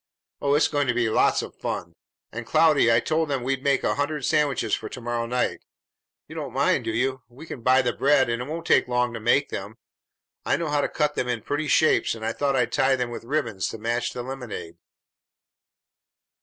[0.41, 1.93] Oh, it's going to be lots of fun.
[2.31, 5.61] And, Cloudy, I told them we'd make a hundred sandwiches for to morrow night;
[6.27, 7.21] you don't mind, do you?
[7.29, 9.75] We can buy the bread, and it won't take long to make them.
[10.43, 13.11] I know how to cut them in pretty shapes, and I thought I'd tie them
[13.11, 14.77] with ribbons to match the lemonade."